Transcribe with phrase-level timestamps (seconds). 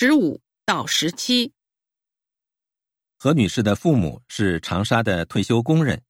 [0.00, 1.52] 十五到十七。
[3.18, 6.04] 何女士的父母是长沙的退休工人，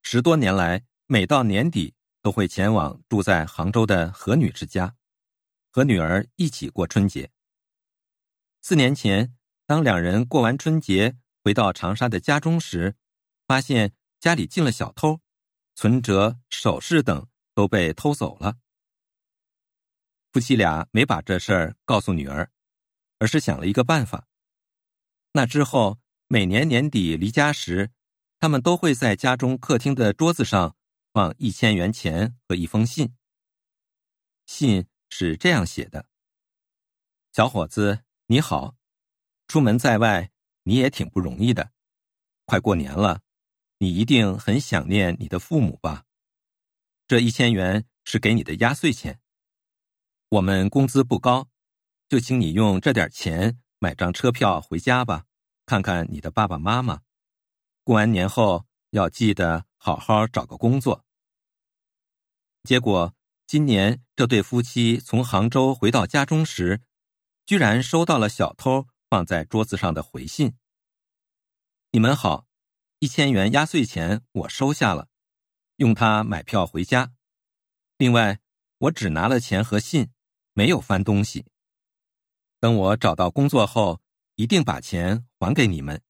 [0.00, 4.94] 十多年来，每到年底都会前往住在杭州的何女士家，
[5.72, 7.32] 和女儿一起过春节。
[8.62, 9.36] 四年前，
[9.66, 12.94] 当两人过完春节回到长沙的家中时，
[13.48, 15.20] 发现家里进了小偷，
[15.74, 18.58] 存折、首饰等都被偷走了。
[20.30, 22.52] 夫妻俩没把这事儿告诉女儿，
[23.18, 24.26] 而是想了一个办法。
[25.32, 25.98] 那之后。
[26.28, 27.92] 每年年底离家时，
[28.40, 30.76] 他们都会在家中客厅的桌子上
[31.12, 33.14] 放一千元钱和一封信。
[34.44, 36.08] 信是这样写的
[37.32, 38.74] ：“小伙子，你好，
[39.46, 40.32] 出门在外
[40.64, 41.70] 你也挺不容易的，
[42.44, 43.20] 快过年了，
[43.78, 46.06] 你一定很想念你的父母吧？
[47.06, 49.20] 这一千元是给你的压岁钱。
[50.30, 51.48] 我们工资不高，
[52.08, 55.24] 就请你用这点钱买张车票回家吧。”
[55.66, 57.00] 看看你的爸爸妈妈，
[57.82, 61.04] 过完年后要记得好好找个工作。
[62.62, 63.12] 结果
[63.48, 66.82] 今年这对夫妻从杭州回到家中时，
[67.44, 70.56] 居然收到了小偷放在桌子上的回信。
[71.90, 72.46] 你们好，
[73.00, 75.08] 一千元压岁钱我收下了，
[75.78, 77.12] 用它买票回家。
[77.98, 78.38] 另外，
[78.78, 80.12] 我只拿了钱和信，
[80.52, 81.44] 没有翻东西。
[82.60, 84.00] 等我找到工作后。
[84.36, 86.02] 一定把钱还给你们。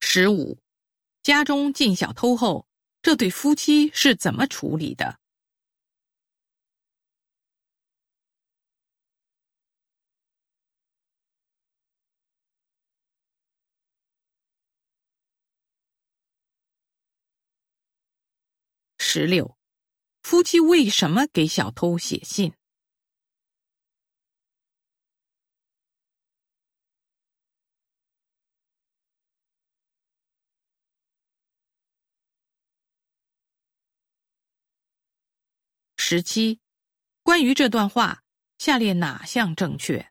[0.00, 0.58] 十五，
[1.22, 2.68] 家中进小偷后，
[3.00, 5.18] 这对夫妻是怎么处理的？
[18.98, 19.56] 十六，
[20.22, 22.52] 夫妻为什么给小偷写信？
[36.06, 36.60] 十七，
[37.22, 38.20] 关于这段话，
[38.58, 40.10] 下列哪项正确？